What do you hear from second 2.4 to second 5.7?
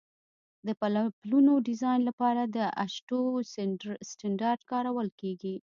د اشټو سټنډرډ کارول کیږي